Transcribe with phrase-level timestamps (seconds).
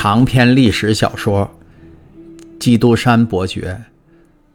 [0.00, 1.50] 长篇历史小说
[2.58, 3.84] 《基督山伯爵》，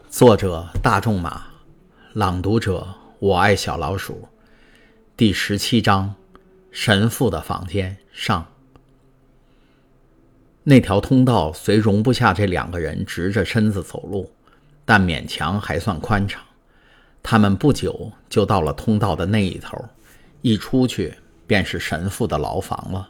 [0.10, 1.44] 作者大仲马，
[2.14, 2.88] 朗读者
[3.20, 4.26] 我爱小老鼠，
[5.18, 6.16] 第十七章：
[6.72, 8.48] 神父的房间上。
[10.64, 14.32] 那条通道虽容不下这两个人直着身子走路，
[14.86, 16.42] 但勉强还算宽敞。
[17.22, 19.78] 他们不久就到了通道的那一头，
[20.42, 21.14] 一出去
[21.46, 23.10] 便是神父的牢房了。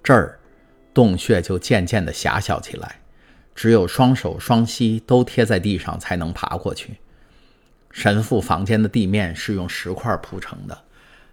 [0.00, 0.38] 这儿。
[0.96, 3.02] 洞穴就渐渐地狭小起来，
[3.54, 6.96] 只有双手双膝都贴在地上才能爬过去。
[7.90, 10.84] 神父房间的地面是用石块铺成的。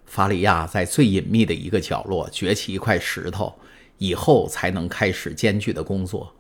[0.06, 3.58] 法里亚在最隐秘的一个角落掘起一块石头，
[4.00, 6.36] 以后才能开始艰巨的工作。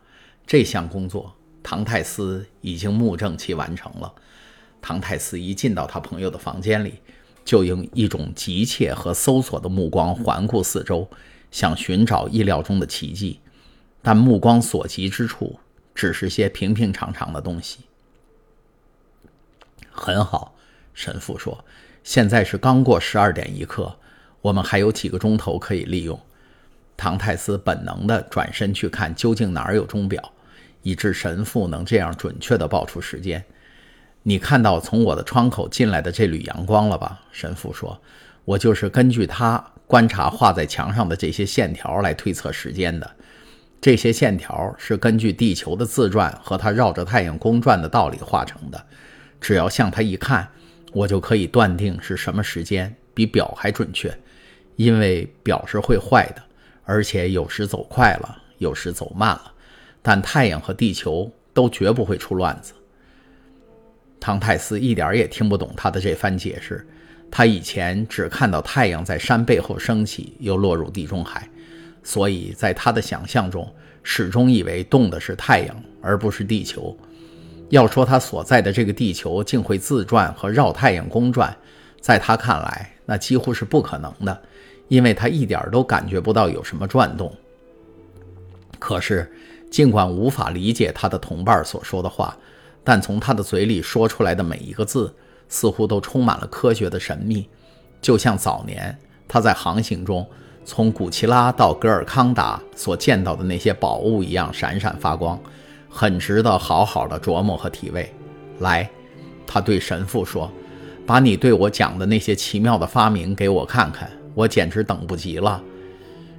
[0.45, 1.33] 这项工作，
[1.63, 4.13] 唐泰斯已经目证其完成了。
[4.81, 6.95] 唐泰斯一进到他朋友的房间里，
[7.45, 11.09] 就用一种急切和搜索的目光环顾四周。
[11.53, 13.39] 想寻找意料中的奇迹，
[14.01, 15.59] 但目光所及之处
[15.93, 17.81] 只是些平平常常的东西。
[19.91, 20.55] 很好，
[20.95, 21.63] 神父说
[22.03, 23.95] ：“现在是刚过十二点一刻，
[24.41, 26.19] 我们还有几个钟头可以利用。”
[26.97, 30.33] 唐泰斯本能地转身去看究竟哪儿有钟表，
[30.81, 33.45] 以致神父能这样准确地报出时间。
[34.23, 37.21] 你看到从我的窗口进来的这缕阳光了吧？
[37.31, 38.01] 神父说
[38.45, 43.11] ：“我就是根据他。”观察画在墙上的这些线条来推测时间的，
[43.79, 48.85] 这些线条是根据地球的自转和它绕着太阳公转的道理画成的。
[49.39, 50.47] 只要向它一看，
[50.93, 54.11] 我就可以断定是什么时间，比表还准确。
[54.77, 56.41] 因为表是会坏的，
[56.85, 59.51] 而且有时走快了，有时走慢了，
[60.01, 62.73] 但太阳和地球都绝不会出乱子。
[64.19, 66.87] 唐泰斯一点也听不懂他的这番解释。
[67.35, 71.49] 他以前只看到太阳在山背后升起，又落入地中海，
[72.03, 73.67] 所以在他的想象中，
[74.03, 76.95] 始终以为动的是太阳，而不是地球。
[77.69, 81.57] 要说他所在的这个地球竟会自转和绕太阳公转，
[81.99, 84.41] 在他看来，那几乎是不可能的，
[84.87, 87.35] 因为他一点都感觉不到有什么转动。
[88.77, 89.33] 可是，
[89.71, 92.37] 尽管无法理解他的同伴所说的话，
[92.83, 95.11] 但从他的嘴里说出来的每一个字。
[95.53, 97.47] 似乎都充满了科学的神秘，
[98.01, 98.97] 就像早年
[99.27, 100.27] 他在航行中
[100.65, 105.39] 从古奇拉到格尔康达所见到的那些宝物一样闪闪发光，
[105.87, 108.11] 很值得好好的琢磨和体味。
[108.61, 108.89] 来，
[109.45, 110.51] 他对神父说
[111.05, 115.61] ：“把你对我讲的那些奇妙的发明给我看看，我简直等不及了。”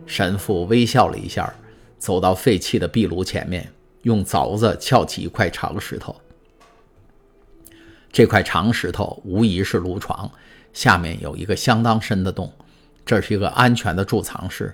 [0.07, 1.55] 神父微笑了一下，
[2.01, 3.71] 走到废弃的壁炉前面，
[4.03, 6.17] 用凿子撬起一块长石头。
[8.15, 10.31] 这块长石头无疑是炉床，
[10.73, 12.53] 下面有一个相当深的洞，
[13.05, 14.73] 这是一个安全的贮藏室，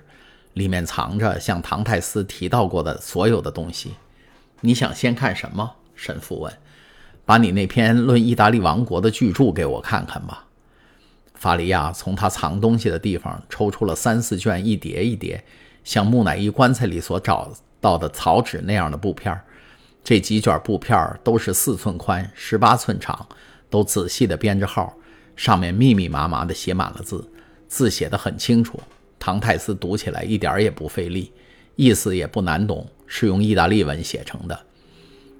[0.53, 3.93] 里面藏着像唐泰斯提到过的所有的东西。
[4.59, 5.71] 你想先看什么？
[5.95, 6.53] 神父问。
[7.25, 10.45] 把你那篇论意大利王国的巨著给我看看吧。
[11.33, 15.43] 法里亚从他藏东西的地方抽出了三四卷，一叠一叠，
[15.83, 19.43] 像木乃伊棺材里所找到的草纸那样的布片儿。
[20.03, 23.27] 这几卷布片都是四寸宽、十八寸长，
[23.69, 24.93] 都仔细地编着号，
[25.35, 27.29] 上面密密麻麻地写满了字，
[27.67, 28.79] 字写得很清楚。
[29.19, 31.31] 唐泰斯读起来一点也不费力，
[31.75, 34.59] 意思也不难懂，是用意大利文写成的。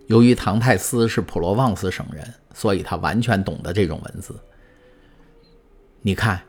[0.05, 4.39] 由于唐泰斯是普罗旺斯省人，所以他完全懂得这种文字。
[6.03, 6.39] 你看，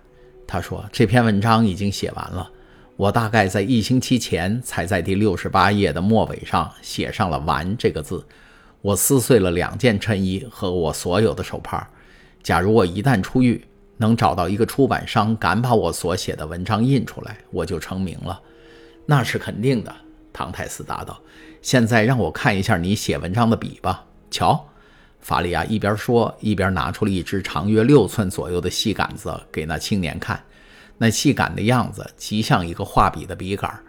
[0.47, 2.50] 他说这篇文章已经写完了。
[2.97, 8.25] 我大概在一星期前才在第六十八页的末尾上写上了“完”这个字。
[8.81, 11.89] 我撕碎了两件衬衣和我所有的手帕。
[12.43, 13.65] 假如我一旦出狱，
[13.97, 18.41] 能找到一个出版商敢把我所写的文章印出来，我就成名了。
[19.07, 19.95] 那是肯定的，
[20.33, 21.21] 唐泰斯答道。
[21.61, 24.05] 现在让我看一下你写文章的笔吧。
[24.31, 24.69] 瞧，
[25.21, 30.43] 法利亚一边说，一边拿出了一支长约六寸左右的细杆子给那青年看。
[30.99, 33.81] 那细杆的样子极像一个画笔的笔杆，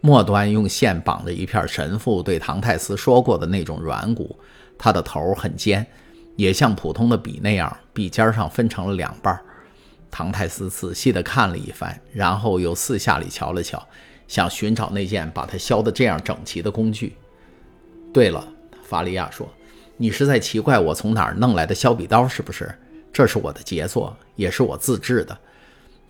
[0.00, 4.36] 末端用线绑着一片神父对唐泰斯说过的那种软骨，
[4.76, 5.86] 它的头很尖，
[6.36, 9.40] 也像普通的笔那样，笔尖上分成了两半。
[10.10, 13.86] 唐泰斯仔细地看了一番，然后又四下里瞧了瞧，
[14.26, 17.16] 想寻找那件把它削得这样整齐的工具。
[18.12, 18.46] 对了，
[18.82, 19.48] 法利亚说
[19.98, 22.74] ：“你是在奇怪我从哪儿弄来的削笔刀是不是？
[23.12, 25.36] 这是我的杰作，也是我自制的。”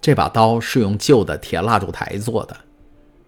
[0.01, 2.57] 这把刀是用旧的铁蜡烛台做的，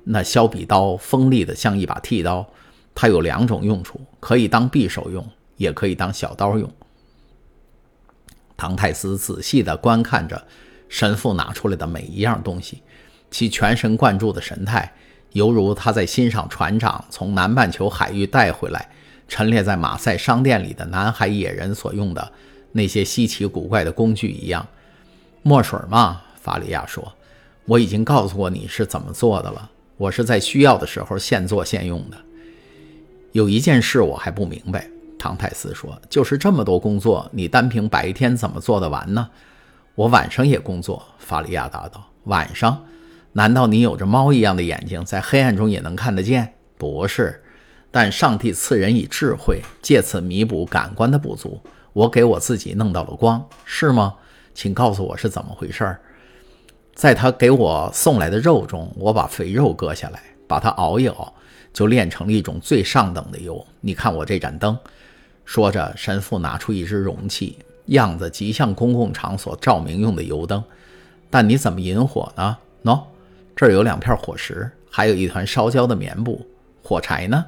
[0.04, 2.46] 那削笔刀锋利的像一把剃刀，
[2.94, 5.26] 它有两种用处，可以当匕首用，
[5.56, 6.70] 也可以当小刀用。
[8.56, 10.46] 唐泰斯仔细地观看着
[10.88, 12.82] 神父拿出来的每一样东西，
[13.30, 14.92] 其全神贯注的神态，
[15.32, 18.90] 犹如他在欣赏船长从南半球海域带回来、
[19.28, 22.32] 陈列在马赛商店里的南海野人所用的
[22.72, 24.66] 那些稀奇古怪的工具一样。
[25.42, 27.12] 墨水嘛，法利亚说
[27.68, 29.70] ：“我已经告诉过你是怎么做的了。
[29.98, 32.16] 我是在需要的时候现做现用的。
[33.32, 39.28] 有一件事我还不明白。”唐泰斯说：“就是这么多工作，你单凭白天怎么做得完呢？”
[39.94, 42.02] 我晚上也工作。”法利亚答道。
[42.24, 42.82] “晚上？
[43.34, 47.42] 难道你有着猫一样的眼睛，在黑暗中也能看得见？”“不是，
[47.90, 51.60] 但上帝赐人以智慧，借此弥补感官的不足。
[51.92, 54.14] 我给我自己弄到了光，是吗？
[54.54, 56.00] 请告诉我是怎么回事儿。”
[56.98, 61.32] 在他给我送来的肉中，我把肥肉割下来，把它熬一熬，
[61.72, 63.64] 就炼成了一种最上等的油。
[63.80, 64.76] 你看我这盏灯。
[65.44, 67.56] 说着，神父拿出一只容器，
[67.86, 70.60] 样子极像公共场所照明用的油灯。
[71.30, 72.58] 但你怎么引火呢？
[72.82, 73.00] 喏，
[73.54, 76.44] 这儿有两片火石，还有一团烧焦的棉布。
[76.82, 77.46] 火柴呢？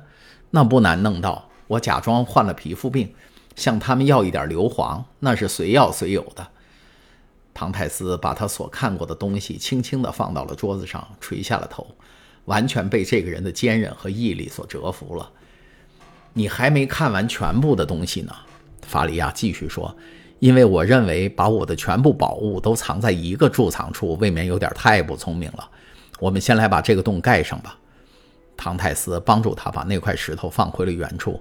[0.53, 1.45] 那不难弄到。
[1.67, 3.13] 我假装患了皮肤病，
[3.57, 6.47] 向他们要一点硫磺，那是随要随有的。
[7.61, 11.87] 唐泰斯把他所看过的东西轻轻地放到了桌子上，垂下了头，
[12.47, 15.31] 完全被这个人的坚韧和毅力所折服了。
[16.33, 18.33] 你还没看完全部的东西呢，
[18.87, 19.95] 法里亚继续说
[20.41, 25.69] ：“因为我认为把我的全部宝物都藏在一个贮藏处，未免有点太不聪明了。
[26.19, 27.79] 我们先来把这个洞盖上吧。”
[28.57, 31.39] 唐泰斯帮助他把那块石头放回了原处，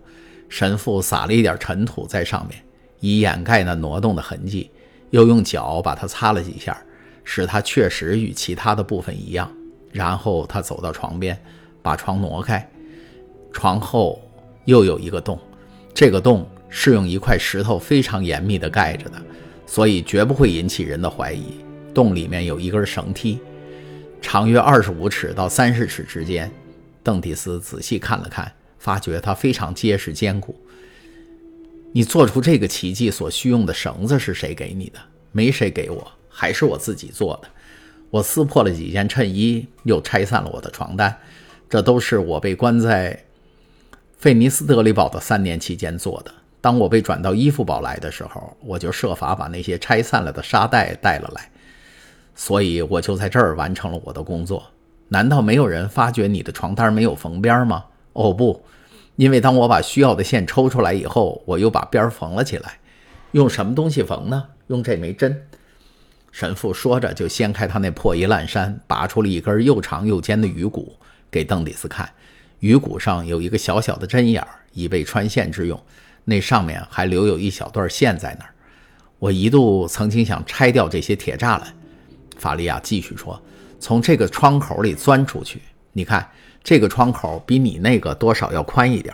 [0.50, 2.62] 神父撒了一点尘土在上面，
[3.00, 4.69] 以掩盖那挪动的痕迹，
[5.12, 6.78] 又用脚把它擦了几下，
[7.24, 9.52] 使它确实与其他的部分一样。
[9.92, 11.38] 然后他走到床边，
[11.82, 12.70] 把床挪开，
[13.52, 14.22] 床后。
[14.66, 15.40] 又有一个洞，
[15.96, 19.20] 这个洞是用一块石头非常严密地盖着的，
[19.66, 21.46] 所以绝不会引起人的怀疑。
[21.92, 23.40] 洞里面有一根绳梯，
[24.22, 26.52] 长约二十五尺到三十尺之间。
[27.02, 30.56] 邓迪斯仔细看了看，发觉它非常结实坚固。
[31.91, 35.00] 你做出这个奇迹所需用的绳子是谁给你的？
[35.31, 37.47] 没谁给我，还是我自己做的。
[38.09, 41.15] 我撕破了几件衬衣，又拆散了我的床单，
[41.69, 43.24] 这都是我被关在。
[44.18, 46.31] 费尼斯德里堡的三年期间做的。
[46.59, 51.50] 当我被转到伊夫堡来的时候，我就设法把那些拆散了的沙袋带了来，
[52.36, 54.62] 所以我就在这儿完成了我的工作。
[55.07, 57.86] 难道没有人发觉你的床单没有缝边吗？
[58.12, 58.62] 哦不，
[59.19, 62.80] 因为当我把需要的线抽出来以后，我又把边缝了起来。
[63.33, 64.45] 用什么东西缝呢？
[64.68, 65.45] 用这枚针。
[66.31, 70.95] 神父说着就掀开他那破衣烂衫，拔出了一根又长又尖的鱼骨
[71.30, 72.10] 给邓里斯看。
[72.62, 75.77] 鱼骨上有一个小小的针眼儿，以备穿线之用。
[76.24, 78.54] 那上面还留有一小段线在那儿。
[79.18, 81.75] 我一度曾经想拆掉这些铁栅栏。
[82.38, 83.38] 法利亚继续说
[83.81, 85.62] ：“从这个窗口里钻出去。
[86.00, 86.25] 你看，
[86.63, 89.13] 这个窗口比你那个多少要宽一点。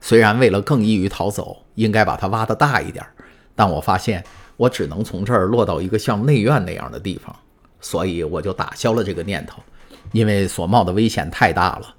[0.00, 3.06] 虽然为了更易于逃走，应该把它挖得大一点，
[3.54, 4.24] 但我发现
[4.56, 7.32] 我只能从这儿落到一个像内院那样的地方，
[7.80, 9.62] 所以我就打消了这个念头，
[10.10, 11.94] 因为所冒的危险太大了。”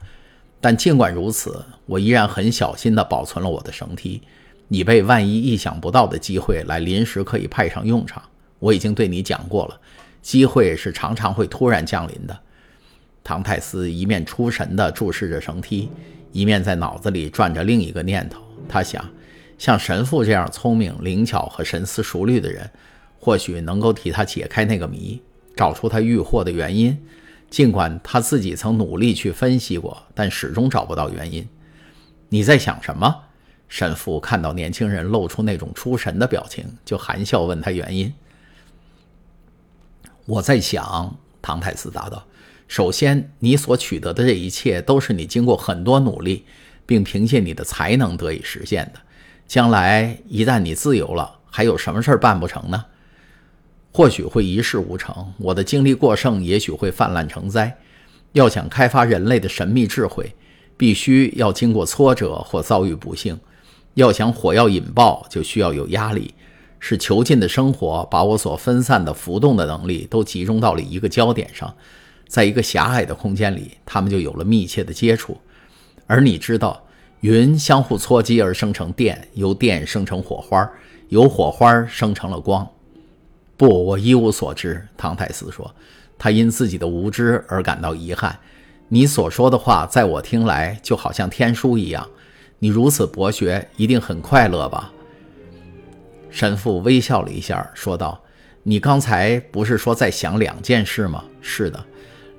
[0.59, 4.21] 但尽管如此，我依然很小心地保存了我的绳梯，
[4.67, 8.21] 以备万一意想不到的机会来临时可以派上用场。
[8.59, 9.79] 我已经对你讲过了，
[10.21, 12.37] 机会是常常会突然降临的。
[13.25, 15.89] 唐泰斯一面出神地注视着绳梯，
[16.31, 18.39] 一面在脑子里转着另一个念头。
[18.69, 19.03] 他想，
[19.57, 22.69] 像神父这样聪明、灵巧和深思熟虑的人，
[23.19, 25.19] 或许能够替他解开那个谜，
[25.55, 26.95] 找出他遇祸的原因。
[27.49, 31.47] 尽管他自己曾努力去分析过，但始终找不到原因。
[32.29, 33.23] 你在想什么？
[33.67, 38.13] 神父看到年轻人露出那种出神的表情，就含笑问他原因。
[40.27, 42.23] 我在想，唐泰斯答道
[42.67, 46.45] ：“首先，你所取得的这一切都是你经过很多努力，
[46.85, 48.99] 并凭借你的才能得以实现的。
[49.47, 52.85] 将来一旦你自由了，还有什么事儿办不成呢？”
[53.93, 57.77] 或许会一事无成，我的精力过剩，也许会泛滥成灾。
[58.33, 60.35] 要想开发人类的神秘智慧，
[60.75, 63.39] 必须要经过挫折或遭遇不幸。
[63.93, 66.33] 要想火药引爆，就需要有压力。
[66.77, 71.73] 是囚禁的生活把我所分散的浮动的能力都集中到了一个焦点上，
[72.27, 75.37] 在一个狭隘的空间里，他们就有了密切的接触。
[76.07, 76.85] 而你知道，
[77.21, 80.69] 云相互搓击而生成电，由电生成火花，
[81.09, 82.67] 由火花生成了光。
[83.57, 84.85] 不，我一无所知。
[84.97, 85.73] 唐泰斯说，
[86.17, 88.37] 他因自己的无知而感到遗憾。
[88.89, 92.07] 你所说的话，在我听来就好像天书一样。
[92.59, 94.91] 你如此博学，一定很快乐吧？
[96.29, 98.21] 神父微笑了一下，说道
[98.63, 101.23] ：“你刚才不是说在想两件事吗？
[101.41, 101.83] 是的，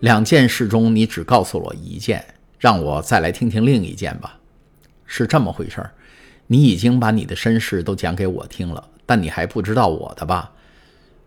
[0.00, 2.24] 两件事中，你只告诉我一件，
[2.58, 4.38] 让我再来听听另一件吧。
[5.06, 5.90] 是这么回事儿，
[6.46, 10.52] 你已经把你的身世都讲给我听了，但你还不知道我的吧？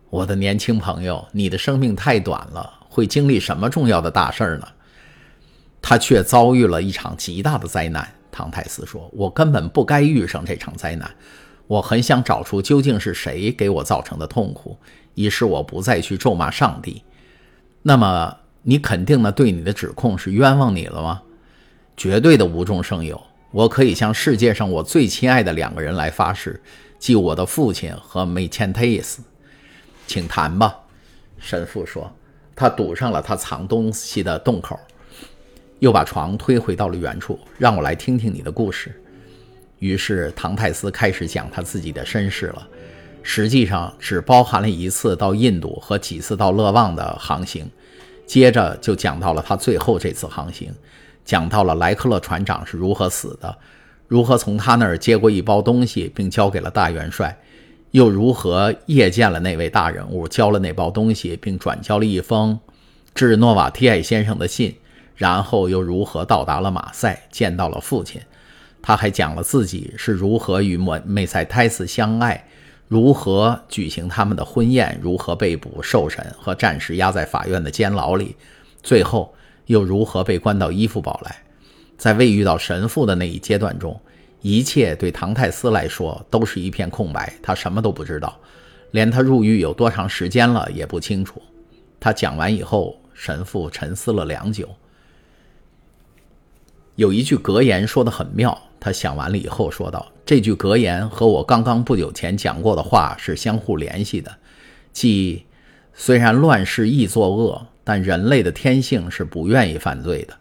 [0.10, 4.68] 我的年轻朋友，你的生命太短了，会经历什么重要的大事儿呢？
[5.82, 8.08] 他却遭遇了一场极大的灾难。
[8.32, 11.10] 唐泰斯说：“我根本不该遇上这场灾难。
[11.68, 14.78] 我很想找出究竟是谁给我造成的痛苦，
[15.14, 17.04] 以使我不再去咒骂上帝。
[17.82, 18.38] 那么，
[18.70, 21.24] 你肯定的对你的指控是冤枉你了吗？
[21.98, 23.20] 绝对的无中生有。
[23.50, 26.62] 我可以向世界上我最亲爱的两个人来发誓，
[27.00, 29.24] 即我的父亲和梅千忒斯。
[30.06, 30.78] 请谈吧。”
[31.40, 32.16] 神父说。
[32.56, 34.80] 他堵上了他藏东西的洞口。
[35.80, 39.02] 又把床推回到了原处，让我来听听你的故事。
[39.80, 42.68] 于是唐泰斯开始讲他自己的身世了，
[43.24, 47.68] 实际上只包含了一次到印度和几次到勒旺的航行。
[48.30, 50.72] 接着就讲到了他最后这次航行，
[51.26, 53.58] 讲到了莱克勒船长是如何死的，
[54.08, 57.36] 如何从他那儿接过一包东西并交给了大元帅，
[57.90, 62.60] 又如何夜见了那位大人物，交了那包东西并转交了一封
[63.16, 64.76] 致诺瓦提埃先生的信。
[65.16, 68.22] 然后又如何到达了马赛，见到了父亲？
[68.80, 72.48] 他还讲了自己是如何与莫梅塞泰斯相爱，
[72.90, 78.36] 如何举行他们的婚宴，如何被捕、受审和暂时压在法院的监牢里，
[78.82, 79.32] 最后
[79.68, 81.44] 又如何被关到伊夫堡来。
[81.98, 84.02] 在未遇到神父的那一阶段中，
[84.42, 88.40] 一切对唐泰斯来说都是一片空白，他什么都不知道，
[88.90, 91.40] 连他入狱有多长时间了也不清楚。
[92.00, 94.68] 他讲完以后，神父沉思了良久。
[96.96, 104.34] 有一句格言说得很妙，他想完了以后说道：“这句格言和我刚刚不久前讲过的话是相互联系的，
[104.94, 105.46] 即
[105.94, 110.34] 虽然乱世易作恶，但人类的天性是不愿意犯罪的。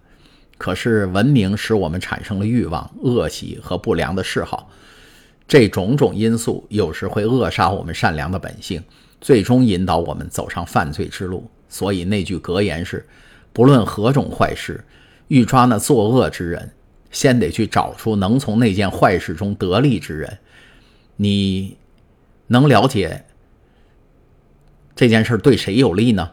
[0.57, 4.71] 可是文明使我们产生了欲望、恶习和不良的嗜好，
[5.47, 8.83] 这种种因素有时会扼杀我们善良的本性，
[9.21, 11.50] 最终引导我们走上犯罪之路。
[11.68, 13.07] 所以那句格言是：
[13.52, 14.85] 不论何种坏事。”
[15.28, 16.73] 欲抓那作恶之人，
[17.10, 20.38] 先得去找出能从那件坏事中得利之人。
[21.16, 21.76] 你
[22.46, 23.24] 能了解
[24.94, 26.30] 这件事对谁有利呢？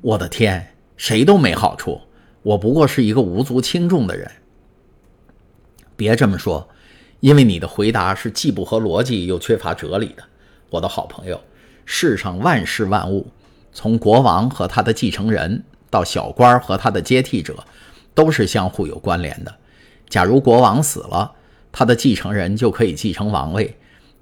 [0.00, 2.00] 我的天，谁都没好处。
[2.42, 4.30] 我不过是一个无足轻重的人。
[5.96, 6.68] 别这么说，
[7.20, 10.22] 因为你的回答是既不合逻辑又缺乏哲理的，
[10.70, 11.40] 我的好朋友。
[11.84, 13.26] 世上万事万物，
[13.72, 17.64] 从国王和他的继承人到小官和他的接替者。
[18.14, 19.54] 都是相互有关联的。
[20.12, 21.32] 假如国王死了，
[21.72, 23.64] 他的继承人就可以继承王位；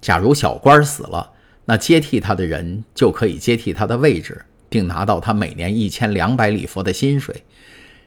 [0.01, 1.33] 假如小官死了，
[1.65, 7.43] 那接替他的人就可以接替他的位置，并拿到他每年一千两百里佛的薪水。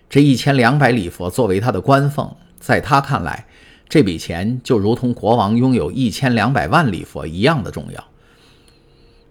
[0.09, 3.45] 这一千两百里佛作为他的官俸，在他看来，
[3.89, 8.01] 这笔钱就如同国王拥有一千两百万里佛一样的重要。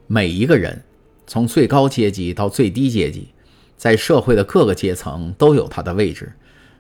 [0.06, 0.84] 每一个人，
[1.26, 3.28] 从最高阶级到最低阶级，
[3.78, 6.30] 在社会的各个阶层都有他的位置。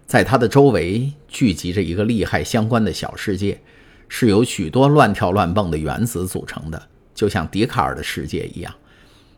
[0.06, 3.60] 在他的周围聚集着一个利害相关的小世界，
[4.08, 8.74] 是由许多乱跳乱蹦的原子组成的，就像笛卡尔的世界一样。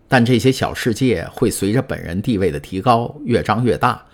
[0.09, 4.05] 但这些小世界会随着本人地位的提高越张越大，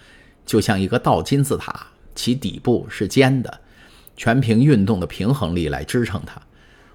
[0.45, 3.61] 就像一个倒金字塔，其底部是尖的，
[4.17, 6.41] 全凭运动的平衡力来支撑它。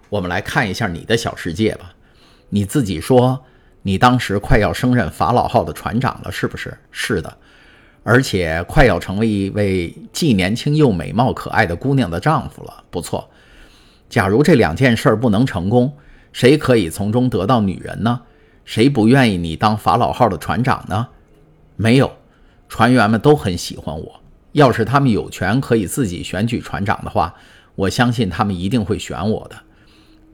[0.10, 1.94] 我们来看一下你的小世界吧。
[2.50, 3.44] 你自己说，
[3.82, 6.78] 你当时快要升任法老号的船长了，是不是？
[6.92, 7.38] 是的。
[8.08, 12.84] 而且快要成为一位既年轻又美貌可爱的姑娘的丈夫了。
[12.92, 13.28] 不错，
[14.08, 15.92] 假如这两件事不能成功，
[16.32, 18.22] 谁可以从中得到女人呢？
[18.64, 21.08] 谁不愿意你当法老号的船长呢？
[21.78, 22.16] 没有，
[22.70, 24.22] 船员们都很喜欢我。
[24.52, 27.34] 要是他们有权可以自己选举船长的话，
[27.74, 29.56] 我相信他们一定会选我的。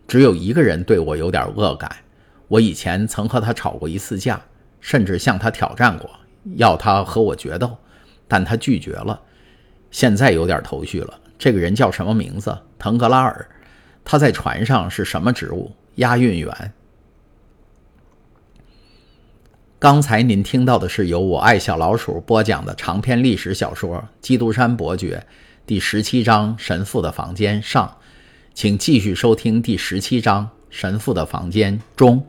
[0.10, 1.90] 只有一个人对我有点恶感，
[2.50, 4.42] 我以前曾和他吵过一次架，
[4.82, 6.10] 甚至向他挑战过。
[6.56, 7.78] 要他和我决斗，
[8.28, 9.20] 但他拒绝了。
[9.92, 11.20] 现在有点头绪了。
[11.38, 12.58] 这个人叫什么名字？
[12.78, 13.48] 腾格拉尔。
[14.04, 15.72] 他在船上是什么职务？
[15.96, 16.74] 押运员。
[19.78, 25.26] 刚才您听到的是由我爱小老鼠播讲的长篇历史小说《基督山伯爵》
[25.66, 27.98] 第十七章《神父的房间》上，
[28.54, 32.24] 请继续收听第十七章《神父的房间》中。